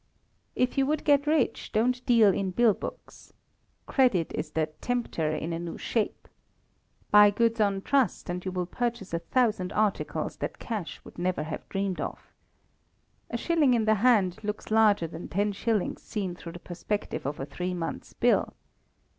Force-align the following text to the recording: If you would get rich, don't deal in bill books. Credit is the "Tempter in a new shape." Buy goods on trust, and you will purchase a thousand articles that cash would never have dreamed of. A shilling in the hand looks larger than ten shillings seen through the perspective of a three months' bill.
If 0.55 0.79
you 0.79 0.87
would 0.87 1.03
get 1.05 1.27
rich, 1.27 1.71
don't 1.71 2.03
deal 2.07 2.29
in 2.33 2.49
bill 2.49 2.73
books. 2.73 3.33
Credit 3.85 4.31
is 4.33 4.49
the 4.49 4.65
"Tempter 4.81 5.29
in 5.29 5.53
a 5.53 5.59
new 5.59 5.77
shape." 5.77 6.27
Buy 7.11 7.29
goods 7.29 7.61
on 7.61 7.83
trust, 7.83 8.27
and 8.27 8.43
you 8.43 8.51
will 8.51 8.65
purchase 8.65 9.13
a 9.13 9.19
thousand 9.19 9.71
articles 9.73 10.37
that 10.37 10.57
cash 10.57 10.99
would 11.05 11.19
never 11.19 11.43
have 11.43 11.69
dreamed 11.69 12.01
of. 12.01 12.33
A 13.29 13.37
shilling 13.37 13.75
in 13.75 13.85
the 13.85 13.93
hand 14.01 14.39
looks 14.43 14.71
larger 14.71 15.05
than 15.05 15.27
ten 15.27 15.51
shillings 15.51 16.01
seen 16.01 16.33
through 16.33 16.53
the 16.53 16.59
perspective 16.59 17.27
of 17.27 17.39
a 17.39 17.45
three 17.45 17.75
months' 17.75 18.13
bill. 18.13 18.55